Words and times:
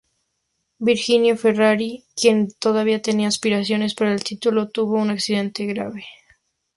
Virginio 0.79 1.37
Ferrari, 1.37 2.05
quien 2.19 2.47
todavía 2.57 3.03
tenía 3.03 3.27
aspiraciones 3.27 3.93
para 3.93 4.11
el 4.11 4.23
título, 4.23 4.67
tuvo 4.67 4.95
un 4.97 5.11
accidente 5.11 5.67
grave. 5.67 6.07